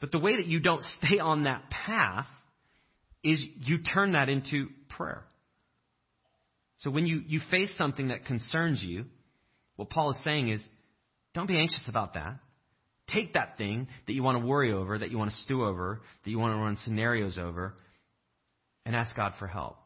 [0.02, 2.28] but the way that you don't stay on that path
[3.24, 5.24] is you turn that into prayer.
[6.80, 9.06] So when you, you face something that concerns you,
[9.78, 10.68] what Paul is saying is,
[11.34, 12.40] don't be anxious about that.
[13.08, 16.02] Take that thing that you want to worry over, that you want to stew over,
[16.24, 17.76] that you want to run scenarios over,
[18.86, 19.78] and ask God for help.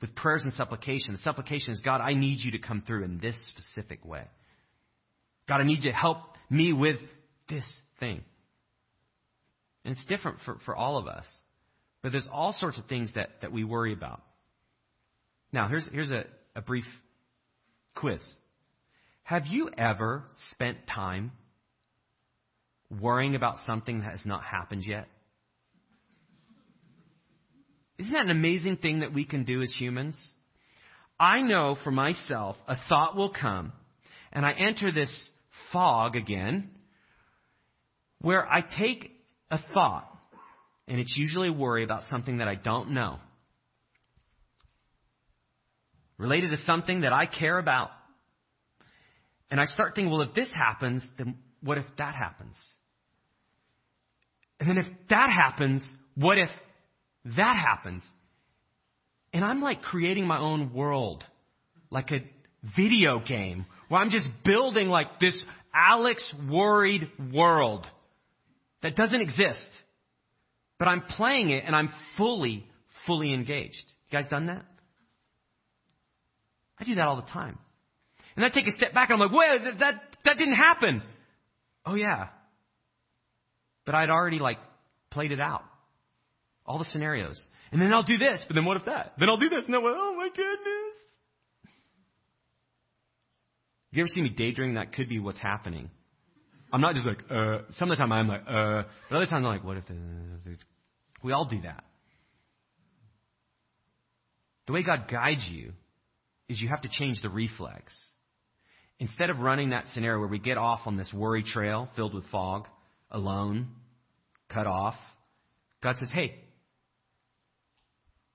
[0.00, 3.18] With prayers and supplication, the supplication is God, I need you to come through in
[3.18, 4.24] this specific way.
[5.48, 6.18] God, I need you to help
[6.50, 6.96] me with
[7.48, 7.64] this
[8.00, 8.22] thing.
[9.84, 11.26] And it's different for, for all of us.
[12.02, 14.22] But there's all sorts of things that, that we worry about.
[15.52, 16.84] Now, here's, here's a, a brief
[17.94, 18.20] quiz.
[19.24, 21.32] Have you ever spent time
[23.00, 25.08] worrying about something that has not happened yet?
[27.98, 30.14] Isn't that an amazing thing that we can do as humans?
[31.18, 33.72] I know for myself a thought will come
[34.30, 35.30] and I enter this
[35.72, 36.70] fog again
[38.20, 39.10] where I take
[39.50, 40.10] a thought
[40.86, 43.20] and it's usually a worry about something that I don't know
[46.18, 47.90] related to something that I care about
[49.54, 52.56] and I start thinking, well, if this happens, then what if that happens?
[54.58, 55.80] And then if that happens,
[56.16, 56.48] what if
[57.36, 58.02] that happens?
[59.32, 61.22] And I'm like creating my own world,
[61.88, 62.18] like a
[62.76, 65.40] video game where I'm just building like this
[65.72, 67.86] Alex worried world
[68.82, 69.70] that doesn't exist.
[70.80, 72.66] But I'm playing it and I'm fully,
[73.06, 73.84] fully engaged.
[74.10, 74.64] You guys done that?
[76.76, 77.56] I do that all the time.
[78.36, 81.02] And I take a step back and I'm like, wait, that, that, that didn't happen.
[81.86, 82.28] Oh yeah.
[83.86, 84.58] But I'd already like
[85.10, 85.62] played it out.
[86.66, 87.42] All the scenarios.
[87.70, 89.12] And then I'll do this, but then what if that?
[89.18, 89.82] Then I'll do this, and then?
[89.84, 90.94] Oh my goodness.
[93.90, 94.74] You ever see me daydreaming?
[94.74, 95.90] That could be what's happening.
[96.72, 99.44] I'm not just like, uh, some of the time I'm like, uh, but other times
[99.44, 99.94] I'm like, what if the,
[101.22, 101.84] we all do that.
[104.66, 105.72] The way God guides you
[106.48, 107.94] is you have to change the reflex.
[109.00, 112.24] Instead of running that scenario where we get off on this worry trail filled with
[112.30, 112.66] fog,
[113.10, 113.68] alone,
[114.52, 114.94] cut off,
[115.82, 116.36] God says, hey,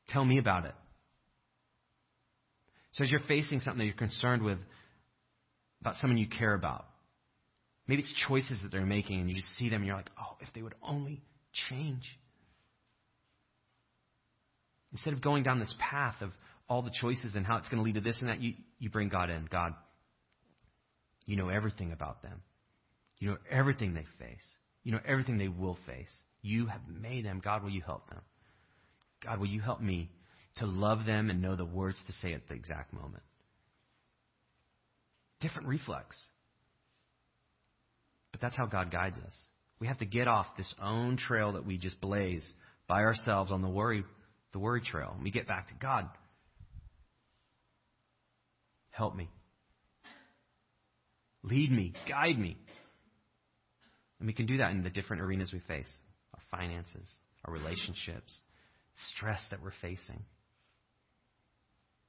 [0.09, 0.75] tell me about it.
[2.93, 4.57] So as you're facing something that you're concerned with,
[5.81, 6.85] about someone you care about,
[7.87, 10.35] maybe it's choices that they're making and you just see them and you're like, oh,
[10.41, 11.21] if they would only
[11.69, 12.03] change.
[14.91, 16.31] Instead of going down this path of
[16.67, 18.89] all the choices and how it's going to lead to this and that, you, you
[18.89, 19.47] bring God in.
[19.49, 19.73] God,
[21.29, 22.41] you know everything about them.
[23.19, 24.47] You know everything they face.
[24.83, 26.11] You know everything they will face.
[26.41, 27.39] You have made them.
[27.43, 28.21] God, will you help them?
[29.23, 30.09] God, will you help me
[30.57, 33.21] to love them and know the words to say at the exact moment?
[35.39, 36.19] Different reflex.
[38.31, 39.33] But that's how God guides us.
[39.79, 42.47] We have to get off this own trail that we just blaze
[42.87, 44.03] by ourselves on the worry,
[44.51, 45.11] the worry trail.
[45.13, 46.09] And we get back to God.
[48.89, 49.29] Help me.
[51.43, 51.93] Lead me.
[52.07, 52.57] Guide me.
[54.19, 55.89] And we can do that in the different arenas we face
[56.33, 57.07] our finances,
[57.45, 58.37] our relationships,
[59.13, 60.21] stress that we're facing.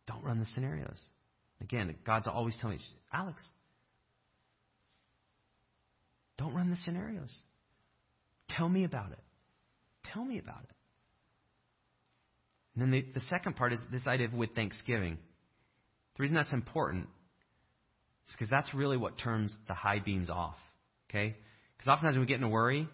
[0.07, 1.01] Don't run the scenarios.
[1.61, 3.43] Again, God's always telling me, Alex,
[6.37, 7.35] don't run the scenarios.
[8.49, 9.19] Tell me about it.
[10.13, 10.75] Tell me about it.
[12.75, 15.19] And then the, the second part is this idea of with thanksgiving.
[16.17, 17.09] The reason that's important
[18.33, 20.57] because that's really what turns the high beams off.
[21.09, 21.37] Okay?
[21.77, 22.89] Because oftentimes when we get in a worry,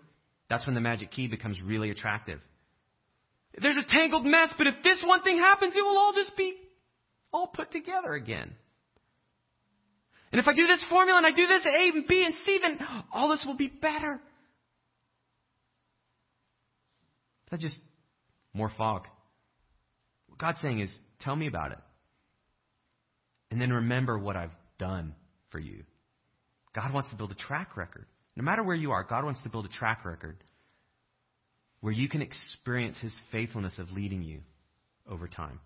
[0.49, 2.41] that's when the magic key becomes really attractive.
[3.61, 6.57] There's a tangled mess, but if this one thing happens, it will all just be
[7.33, 8.53] all put together again.
[10.33, 12.59] And if I do this formula and I do this A and B and C,
[12.61, 12.79] then
[13.13, 14.21] all this will be better.
[17.51, 17.79] That's just
[18.53, 19.07] more fog.
[20.29, 21.79] What God's saying is, tell me about it.
[23.51, 25.15] And then remember what I've done
[25.51, 25.85] for you.
[26.75, 28.07] God wants to build a track record.
[28.37, 30.37] No matter where you are, God wants to build a track record
[31.81, 34.41] where you can experience His faithfulness of leading you
[35.09, 35.61] over time.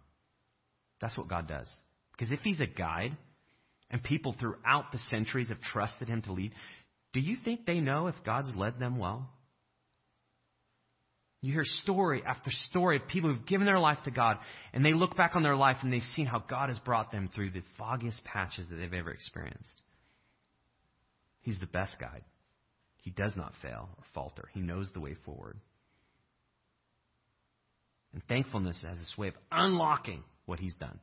[1.01, 1.69] That's what God does.
[2.13, 3.17] Because if He's a guide,
[3.91, 6.53] and people throughout the centuries have trusted Him to lead,
[7.13, 9.29] do you think they know if God's led them well?
[11.43, 14.39] You hear story after story of people who've given their life to God,
[14.75, 17.31] and they look back on their life and they've seen how God has brought them
[17.35, 19.81] through the foggiest patches that they've ever experienced.
[21.41, 22.23] He's the best guide.
[22.99, 24.49] He does not fail or falter.
[24.53, 25.57] He knows the way forward.
[28.13, 30.99] And thankfulness has this way of unlocking what he's done.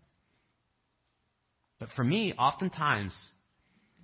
[1.80, 3.16] But for me, oftentimes,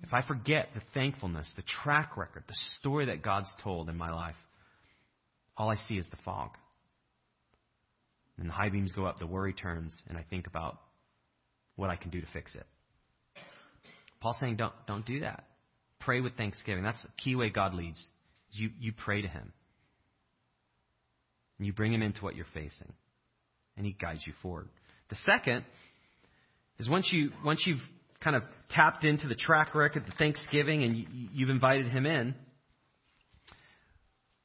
[0.02, 4.12] if I forget the thankfulness, the track record, the story that God's told in my
[4.12, 4.36] life,
[5.56, 6.50] all I see is the fog.
[8.38, 10.80] And the high beams go up, the worry turns, and I think about
[11.76, 12.66] what I can do to fix it.
[14.20, 15.44] Paul's saying, don't, don't do that.
[16.00, 16.82] Pray with thanksgiving.
[16.82, 18.02] That's the key way God leads.
[18.52, 19.52] You, you pray to Him.
[21.58, 22.92] And you bring Him into what you're facing.
[23.76, 24.68] And He guides you forward.
[25.10, 25.64] The second
[26.78, 27.82] is once, you, once you've
[28.22, 32.34] kind of tapped into the track record, the thanksgiving, and you, you've invited Him in,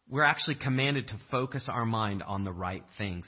[0.09, 3.27] we're actually commanded to focus our mind on the right things.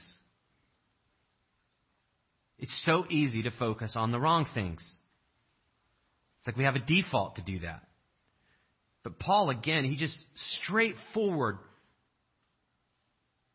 [2.58, 4.80] It's so easy to focus on the wrong things.
[6.40, 7.84] It's like we have a default to do that.
[9.04, 10.16] But Paul, again, he just
[10.62, 11.58] straightforward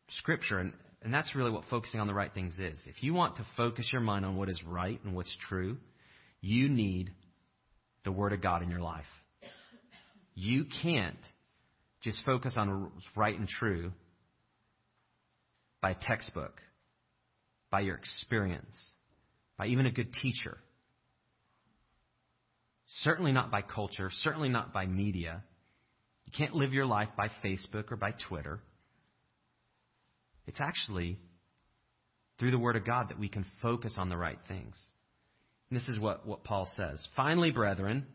[0.09, 2.79] scripture, and, and that's really what focusing on the right things is.
[2.85, 5.77] If you want to focus your mind on what is right and what's true,
[6.41, 7.11] you need
[8.03, 9.05] the Word of God in your life.
[10.33, 11.17] You can't
[12.07, 13.91] just focus on what's right and true
[15.81, 16.61] by textbook,
[17.69, 18.73] by your experience,
[19.57, 20.57] by even a good teacher.
[22.85, 25.43] Certainly not by culture, certainly not by media.
[26.23, 28.61] You can't live your life by Facebook or by Twitter.
[30.45, 31.17] It's actually
[32.39, 34.77] through the Word of God that we can focus on the right things.
[35.69, 37.05] And this is what, what Paul says.
[37.17, 38.05] Finally, brethren,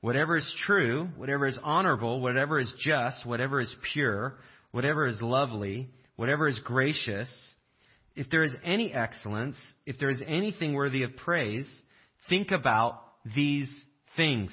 [0.00, 4.36] whatever is true, whatever is honorable, whatever is just, whatever is pure,
[4.70, 7.28] whatever is lovely, whatever is gracious,
[8.14, 9.56] if there is any excellence,
[9.86, 11.68] if there is anything worthy of praise,
[12.28, 13.00] think about
[13.34, 13.72] these
[14.16, 14.52] things.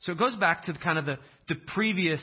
[0.00, 2.22] So it goes back to the, kind of the, the previous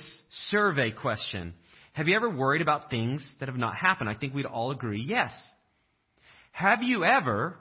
[0.49, 1.53] survey question.
[1.93, 4.09] Have you ever worried about things that have not happened?
[4.09, 5.31] I think we'd all agree yes.
[6.51, 7.57] Have you ever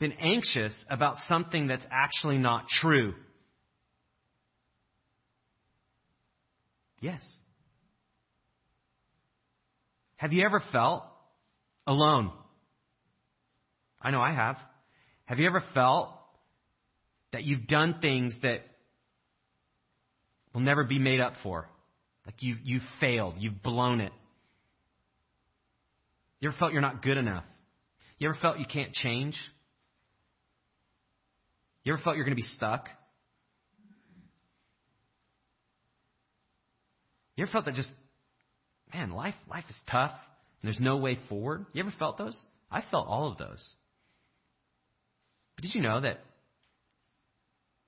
[0.00, 3.14] been anxious about something that's actually not true?
[7.00, 7.22] Yes.
[10.16, 11.04] Have you ever felt
[11.86, 12.32] alone?
[14.02, 14.56] I know I have.
[15.26, 16.10] Have you ever felt
[17.32, 18.60] that you've done things that
[20.52, 21.68] will never be made up for?
[22.26, 24.12] Like you've, you've failed, you've blown it.
[26.40, 27.44] You ever felt you're not good enough?
[28.18, 29.36] You ever felt you can't change?
[31.84, 32.88] You ever felt you're going to be stuck?
[37.36, 37.90] You ever felt that just,
[38.92, 41.64] man, life, life is tough and there's no way forward?
[41.72, 42.38] You ever felt those?
[42.70, 43.64] I felt all of those.
[45.56, 46.20] But did you know that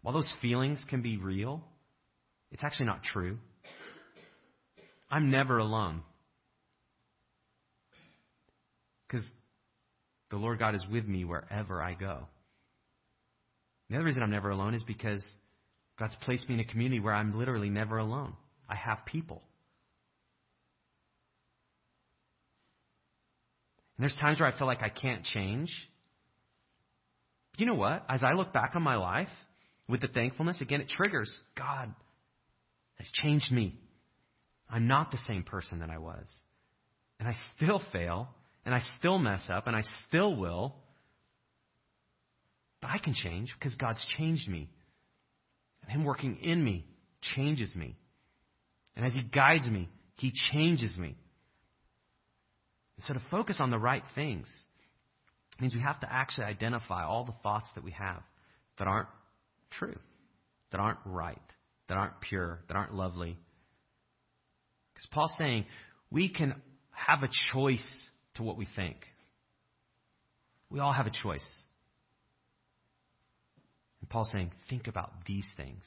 [0.00, 1.62] while those feelings can be real,
[2.50, 3.38] it's actually not true?
[5.10, 6.02] I'm never alone.
[9.06, 9.26] Because
[10.30, 12.26] the Lord God is with me wherever I go.
[13.92, 15.22] The other reason I'm never alone is because
[15.98, 18.32] God's placed me in a community where I'm literally never alone.
[18.66, 19.42] I have people.
[23.98, 25.68] And there's times where I feel like I can't change.
[27.50, 28.06] But you know what?
[28.08, 29.28] As I look back on my life
[29.86, 31.94] with the thankfulness, again, it triggers God
[32.94, 33.78] has changed me.
[34.70, 36.24] I'm not the same person that I was.
[37.20, 38.30] And I still fail,
[38.64, 40.76] and I still mess up, and I still will.
[42.82, 44.68] But I can change because God's changed me.
[45.82, 46.84] And Him working in me
[47.34, 47.96] changes me.
[48.94, 51.16] And as He guides me, He changes me.
[52.96, 54.48] And so to focus on the right things
[55.60, 58.22] means we have to actually identify all the thoughts that we have
[58.78, 59.08] that aren't
[59.70, 59.98] true,
[60.72, 61.38] that aren't right,
[61.88, 63.38] that aren't pure, that aren't lovely.
[64.92, 65.66] Because Paul's saying
[66.10, 68.96] we can have a choice to what we think.
[70.68, 71.62] We all have a choice.
[74.12, 75.82] Paul's saying, think about these things.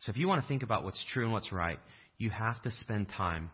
[0.00, 1.78] So if you want to think about what's true and what's right,
[2.16, 3.50] you have to spend time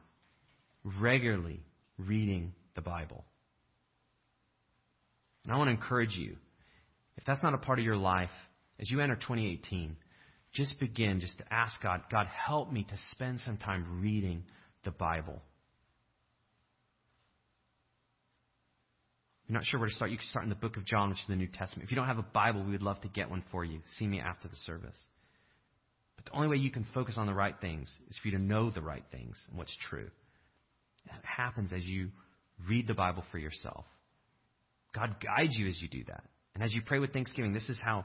[1.00, 1.60] regularly
[1.98, 3.24] reading the Bible.
[5.44, 6.36] And I want to encourage you,
[7.16, 8.30] if that's not a part of your life,
[8.78, 9.96] as you enter 2018,
[10.52, 14.44] just begin just to ask God, God, help me to spend some time reading
[14.84, 15.42] the Bible.
[19.50, 21.18] You're not sure where to start, you can start in the book of John, which
[21.18, 21.82] is the New Testament.
[21.84, 23.80] If you don't have a Bible, we would love to get one for you.
[23.98, 24.96] See me after the service.
[26.14, 28.42] But the only way you can focus on the right things is for you to
[28.42, 30.08] know the right things and what's true.
[31.06, 32.10] That happens as you
[32.68, 33.86] read the Bible for yourself.
[34.94, 36.22] God guides you as you do that.
[36.54, 38.04] And as you pray with thanksgiving, this is how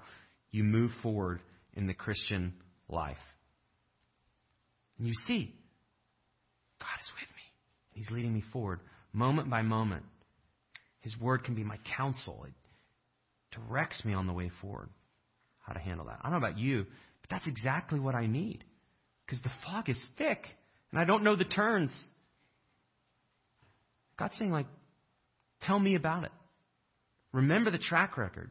[0.50, 1.42] you move forward
[1.76, 2.56] in the Christian
[2.90, 3.18] life.
[4.98, 5.54] And you see,
[6.80, 7.44] God is with me.
[7.92, 8.80] He's leading me forward
[9.14, 10.06] moment by moment.
[11.06, 12.48] His word can be my counsel.
[12.48, 12.54] It
[13.56, 14.90] directs me on the way forward,
[15.60, 16.18] how to handle that.
[16.20, 16.88] I don't know about you,
[17.22, 18.64] but that's exactly what I need.
[19.24, 20.48] Because the fog is thick,
[20.92, 21.96] and I don't know the turns.
[24.18, 24.66] God's saying, like,
[25.62, 26.32] tell me about it.
[27.34, 28.50] Remember the track record.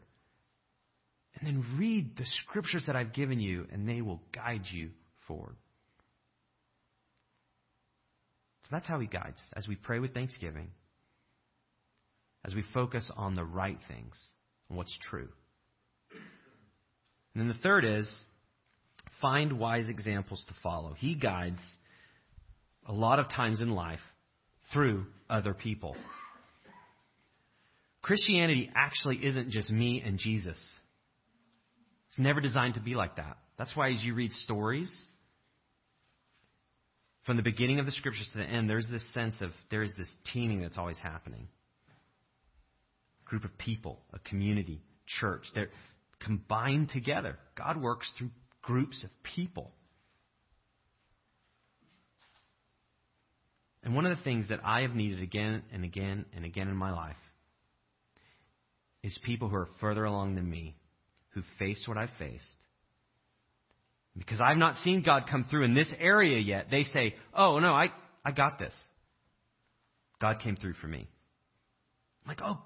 [1.34, 4.90] And then read the scriptures that I've given you, and they will guide you
[5.26, 5.56] forward.
[8.62, 10.68] So that's how He guides as we pray with thanksgiving
[12.44, 14.14] as we focus on the right things
[14.68, 15.28] and what's true.
[17.34, 18.08] And then the third is
[19.20, 20.94] find wise examples to follow.
[20.96, 21.58] He guides
[22.86, 24.00] a lot of times in life
[24.72, 25.96] through other people.
[28.02, 30.58] Christianity actually isn't just me and Jesus.
[32.10, 33.38] It's never designed to be like that.
[33.56, 34.92] That's why as you read stories,
[37.24, 39.94] from the beginning of the scriptures to the end, there's this sense of there is
[39.96, 41.48] this teaming that's always happening
[43.34, 44.80] group of people, a community,
[45.20, 45.42] church.
[45.56, 45.70] They're
[46.20, 47.36] combined together.
[47.58, 48.30] God works through
[48.62, 49.72] groups of people.
[53.82, 56.76] And one of the things that I have needed again and again and again in
[56.76, 57.16] my life
[59.02, 60.76] is people who are further along than me,
[61.30, 62.44] who've faced what I've faced.
[64.16, 67.72] Because I've not seen God come through in this area yet, they say, Oh, no,
[67.72, 67.88] I,
[68.24, 68.74] I got this.
[70.20, 71.08] God came through for me.
[72.24, 72.62] I'm like, oh,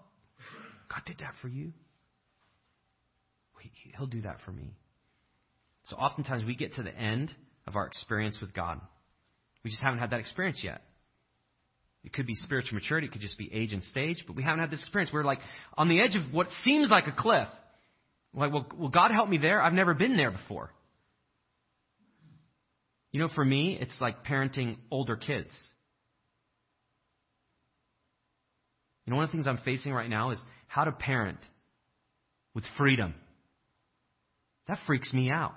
[0.88, 1.72] God did that for you?
[3.96, 4.76] He'll do that for me.
[5.86, 7.34] So oftentimes we get to the end
[7.66, 8.80] of our experience with God.
[9.64, 10.82] We just haven't had that experience yet.
[12.04, 14.60] It could be spiritual maturity, it could just be age and stage, but we haven't
[14.60, 15.12] had this experience.
[15.12, 15.40] We're like
[15.76, 17.48] on the edge of what seems like a cliff.
[18.34, 19.60] Like, well, will God help me there?
[19.60, 20.70] I've never been there before.
[23.10, 25.50] You know, for me, it's like parenting older kids.
[29.06, 31.38] You know, one of the things I'm facing right now is how to parent
[32.54, 33.14] with freedom.
[34.68, 35.54] That freaks me out.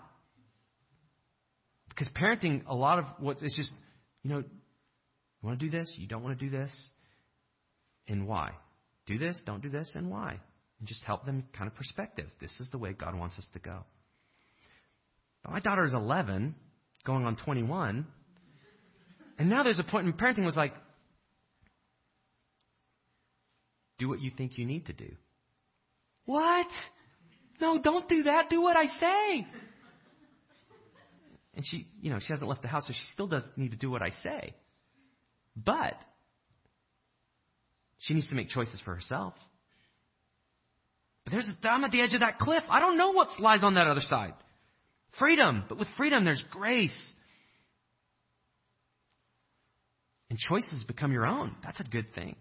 [1.90, 3.72] Because parenting, a lot of what it's just,
[4.24, 6.72] you know, you want to do this, you don't want to do this,
[8.08, 8.52] and why?
[9.06, 10.40] Do this, don't do this, and why?
[10.80, 12.28] And just help them kind of perspective.
[12.40, 13.80] This is the way God wants us to go.
[15.44, 16.56] But my daughter is 11,
[17.06, 18.06] going on 21,
[19.38, 20.74] and now there's a point in parenting was like,
[24.02, 25.12] do what you think you need to do.
[26.26, 26.68] What?
[27.62, 28.50] No, don't do that.
[28.50, 29.48] Do what I say.
[31.54, 33.78] And she, you know, she hasn't left the house, so she still doesn't need to
[33.78, 34.56] do what I say.
[35.56, 35.94] But
[38.00, 39.34] she needs to make choices for herself.
[41.26, 42.64] But there's, I'm at the edge of that cliff.
[42.70, 44.34] I don't know what lies on that other side.
[45.20, 45.64] Freedom.
[45.70, 47.14] But with freedom, there's grace.
[50.32, 51.56] And choices become your own.
[51.64, 52.36] That's a good thing.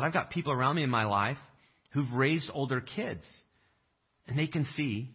[0.00, 1.36] But I've got people around me in my life
[1.90, 3.22] who've raised older kids,
[4.26, 5.10] and they can see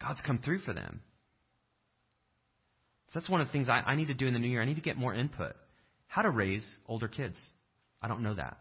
[0.00, 1.00] God's come through for them.
[3.08, 4.62] So that's one of the things I, I need to do in the new year.
[4.62, 5.56] I need to get more input.
[6.06, 7.34] How to raise older kids.
[8.00, 8.56] I don't know that.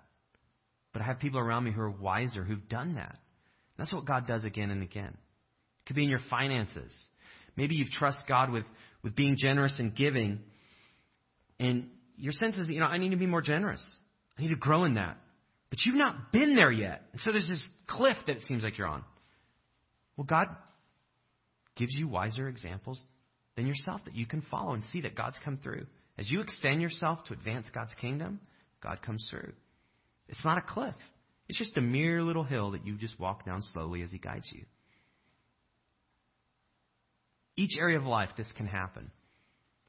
[0.92, 3.20] But I have people around me who are wiser, who've done that.
[3.78, 5.14] That's what God does again and again.
[5.14, 6.92] It could be in your finances.
[7.56, 8.66] Maybe you trust God with,
[9.04, 10.40] with being generous and giving.
[11.60, 13.84] And your sense is, you know, I need to be more generous.
[14.38, 15.18] I need to grow in that.
[15.70, 17.02] But you've not been there yet.
[17.12, 19.04] And so there's this cliff that it seems like you're on.
[20.18, 20.48] Well, God
[21.76, 23.04] gives you wiser examples
[23.56, 25.86] than yourself that you can follow and see that God's come through.
[26.18, 28.40] As you extend yourself to advance God's kingdom,
[28.82, 29.52] God comes through.
[30.30, 30.96] It's not a cliff.
[31.48, 34.48] It's just a mere little hill that you just walk down slowly as He guides
[34.52, 34.64] you.
[37.58, 39.12] Each area of life, this can happen.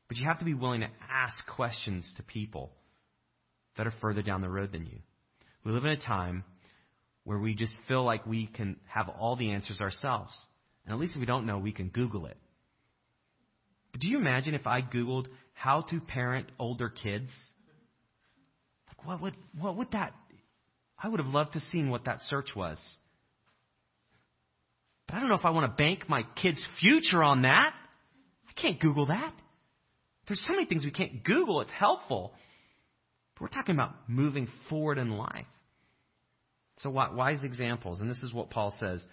[0.08, 2.72] But you have to be willing to ask questions to people
[3.76, 4.98] that are further down the road than you.
[5.64, 6.44] We live in a time
[7.24, 10.32] where we just feel like we can have all the answers ourselves.
[10.84, 12.36] And at least if we don't know, we can Google it.
[13.92, 17.30] But do you imagine if I Googled how to parent older kids?
[18.86, 20.12] Like, what would, what would that,
[20.98, 22.78] I would have loved to seen what that search was.
[25.08, 27.74] But I don't know if I want to bank my kid's future on that.
[28.48, 29.34] I can't Google that.
[30.28, 31.60] There's so many things we can't Google.
[31.60, 32.34] It's helpful.
[33.36, 35.46] But we're talking about moving forward in life.
[36.78, 39.04] So, wise examples, and this is what Paul says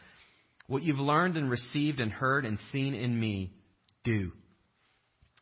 [0.68, 3.54] What you've learned and received and heard and seen in me,
[4.04, 4.32] do,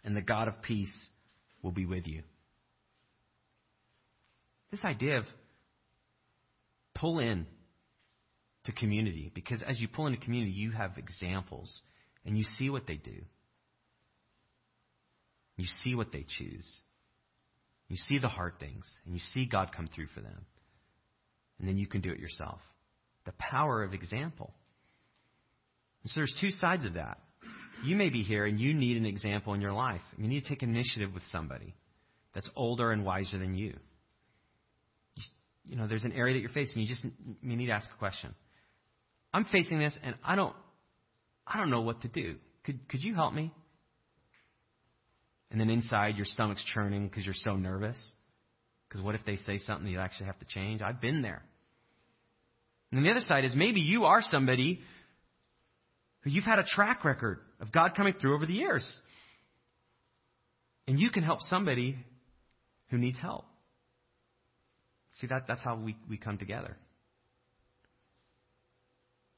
[0.04, 0.94] and the God of peace
[1.62, 2.24] will be with you.
[4.72, 5.26] This idea of
[6.96, 7.46] pull in
[8.66, 11.82] to community, because as you pull into community, you have examples
[12.26, 13.22] and you see what they do.
[15.58, 16.68] You see what they choose.
[17.92, 20.46] You see the hard things, and you see God come through for them.
[21.60, 22.62] And then you can do it yourself.
[23.26, 24.54] The power of example.
[26.02, 27.18] And so there's two sides of that.
[27.84, 30.00] You may be here and you need an example in your life.
[30.18, 31.76] You need to take initiative with somebody
[32.34, 33.76] that's older and wiser than you.
[35.16, 35.24] You,
[35.68, 36.82] you know, there's an area that you're facing.
[36.82, 38.34] You just you need to ask a question.
[39.34, 40.56] I'm facing this and I don't
[41.46, 42.36] I don't know what to do.
[42.64, 43.52] Could could you help me?
[45.52, 47.98] And then inside, your stomach's churning because you're so nervous.
[48.88, 50.82] Because what if they say something you actually have to change?
[50.82, 51.44] I've been there.
[52.92, 54.80] And then the other side is maybe you are somebody
[56.22, 59.02] who you've had a track record of God coming through over the years.
[60.88, 61.98] And you can help somebody
[62.90, 63.46] who needs help.
[65.20, 66.78] See, that, that's how we, we come together.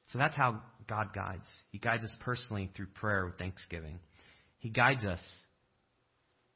[0.09, 1.45] So that's how God guides.
[1.71, 3.99] He guides us personally through prayer with thanksgiving.
[4.59, 5.21] He guides us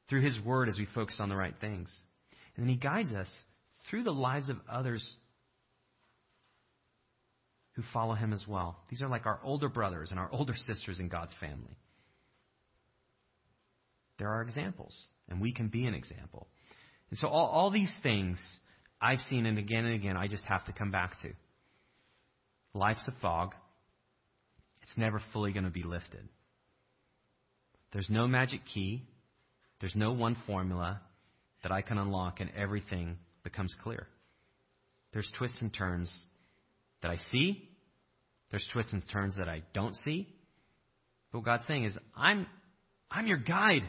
[0.10, 1.94] through His Word as we focus on the right things.
[2.56, 3.28] And then He guides us
[3.90, 5.16] through the lives of others
[7.74, 8.80] who follow Him as well.
[8.90, 11.78] These are like our older brothers and our older sisters in God's family.
[14.18, 14.96] There are examples,
[15.30, 16.48] and we can be an example.
[17.12, 18.40] And so, all, all these things
[19.00, 21.30] I've seen, and again and again, I just have to come back to.
[22.74, 23.54] Life's a fog.
[24.82, 26.28] It's never fully going to be lifted.
[27.94, 29.04] There's no magic key.
[29.80, 31.02] There's no one formula
[31.64, 34.08] that I can unlock and everything becomes clear.
[35.14, 36.14] There's twists and turns,
[37.02, 37.70] that I see.
[38.50, 40.28] There's twists and turns that I don't see.
[41.32, 42.48] But what God's saying is, I'm,
[43.12, 43.88] I'm your guide.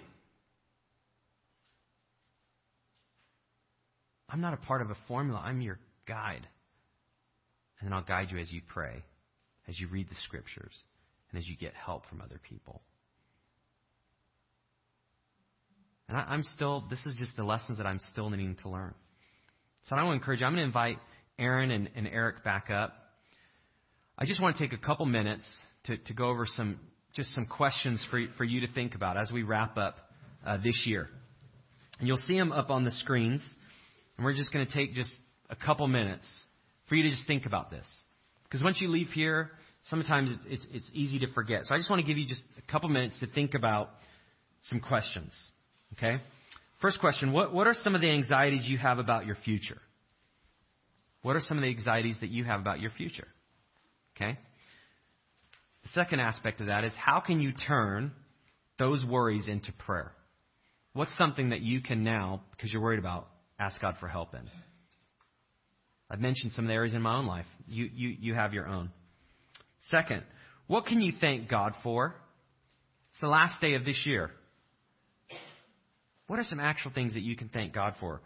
[4.29, 5.41] I'm not a part of a formula.
[5.43, 6.47] I'm your guide.
[7.81, 9.05] And then I'll guide you as you pray,
[9.69, 10.73] as you read the scriptures,
[11.31, 12.83] and as you get help from other people.
[16.09, 18.95] And I, am still, this is just the lessons that I'm still needing to learn.
[19.85, 20.47] So I want to encourage you.
[20.47, 20.99] I'm going to invite
[21.39, 22.95] Aaron and, and Eric back up.
[24.19, 25.45] I just want to take a couple minutes
[25.85, 26.81] to, to go over some,
[27.15, 29.97] just some questions for, for you to think about as we wrap up
[30.47, 31.09] uh, this year.
[31.99, 33.43] And you'll see them up on the screens.
[34.17, 35.15] And we're just going to take just
[35.51, 36.27] a couple minutes
[36.89, 37.87] for you to just think about this.
[38.45, 39.51] Because once you leave here,
[39.85, 41.65] sometimes it's, it's, it's easy to forget.
[41.65, 43.91] So I just want to give you just a couple minutes to think about
[44.63, 45.33] some questions.
[45.95, 46.21] Okay?
[46.81, 49.79] First question what, what are some of the anxieties you have about your future?
[51.23, 53.27] What are some of the anxieties that you have about your future?
[54.17, 54.39] Okay?
[55.83, 58.13] The second aspect of that is how can you turn
[58.79, 60.13] those worries into prayer?
[60.93, 63.29] What's something that you can now, because you're worried about,
[63.59, 64.49] ask God for help in?
[66.11, 67.47] I've mentioned some of the areas in my own life.
[67.67, 68.91] You, you, you have your own.
[69.83, 70.23] Second,
[70.67, 72.15] what can you thank God for?
[73.11, 74.31] It's the last day of this year.
[76.29, 78.21] What are some actual things that you can thank God for?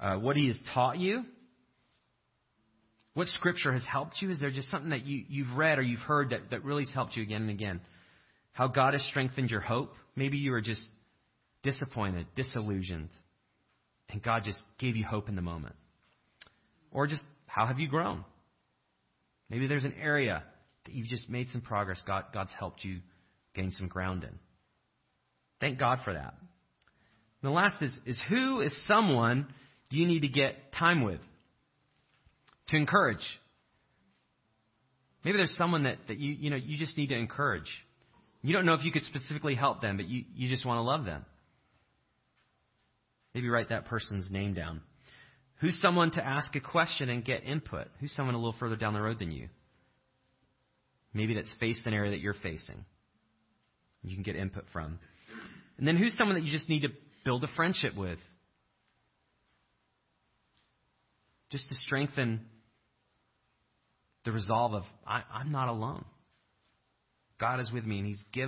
[0.00, 1.24] Uh, what He has taught you?
[3.12, 4.30] What Scripture has helped you?
[4.30, 6.92] Is there just something that you, you've read or you've heard that, that really has
[6.92, 7.80] helped you again and again?
[8.52, 9.92] How God has strengthened your hope?
[10.16, 10.84] Maybe you were just
[11.62, 13.10] disappointed, disillusioned,
[14.10, 15.76] and God just gave you hope in the moment.
[16.90, 18.24] Or just how have you grown?
[19.50, 20.42] Maybe there's an area
[20.84, 22.02] that you've just made some progress.
[22.06, 23.00] God, God's helped you
[23.54, 24.38] gain some ground in.
[25.60, 26.34] Thank God for that.
[27.44, 29.46] The last is, is who is someone
[29.90, 31.20] you need to get time with
[32.68, 33.24] to encourage?
[35.26, 37.68] Maybe there's someone that, that you, you know, you just need to encourage.
[38.40, 40.82] You don't know if you could specifically help them, but you, you just want to
[40.82, 41.26] love them.
[43.34, 44.80] Maybe write that person's name down.
[45.60, 47.88] Who's someone to ask a question and get input?
[48.00, 49.48] Who's someone a little further down the road than you?
[51.12, 52.86] Maybe that's faced an area that you're facing.
[54.02, 54.98] You can get input from.
[55.76, 56.88] And then who's someone that you just need to
[57.24, 58.18] build a friendship with.
[61.50, 62.40] Just to strengthen
[64.24, 66.04] the resolve of, I, am not alone.
[67.38, 68.42] God is with me and He's given.